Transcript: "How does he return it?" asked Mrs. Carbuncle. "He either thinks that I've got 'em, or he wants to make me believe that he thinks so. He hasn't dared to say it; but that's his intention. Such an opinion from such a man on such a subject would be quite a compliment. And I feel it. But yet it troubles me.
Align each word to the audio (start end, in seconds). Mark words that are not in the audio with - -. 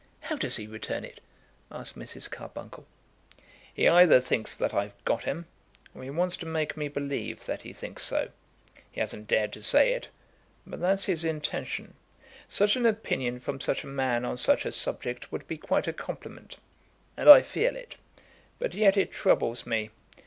"How 0.21 0.35
does 0.35 0.55
he 0.55 0.65
return 0.65 1.05
it?" 1.05 1.19
asked 1.71 1.95
Mrs. 1.95 2.27
Carbuncle. 2.27 2.87
"He 3.71 3.87
either 3.87 4.19
thinks 4.19 4.55
that 4.55 4.73
I've 4.73 4.95
got 5.05 5.27
'em, 5.27 5.45
or 5.93 6.01
he 6.01 6.09
wants 6.09 6.35
to 6.37 6.47
make 6.47 6.75
me 6.75 6.87
believe 6.87 7.45
that 7.45 7.61
he 7.61 7.71
thinks 7.71 8.01
so. 8.03 8.31
He 8.91 8.99
hasn't 8.99 9.27
dared 9.27 9.53
to 9.53 9.61
say 9.61 9.93
it; 9.93 10.07
but 10.65 10.79
that's 10.79 11.05
his 11.05 11.23
intention. 11.23 11.93
Such 12.47 12.75
an 12.75 12.87
opinion 12.87 13.39
from 13.39 13.61
such 13.61 13.83
a 13.83 13.93
man 13.93 14.25
on 14.25 14.39
such 14.39 14.65
a 14.65 14.71
subject 14.71 15.31
would 15.31 15.47
be 15.47 15.59
quite 15.59 15.87
a 15.87 15.93
compliment. 15.93 16.57
And 17.15 17.29
I 17.29 17.43
feel 17.43 17.75
it. 17.75 17.97
But 18.57 18.73
yet 18.73 18.97
it 18.97 19.11
troubles 19.11 19.67
me. 19.67 19.91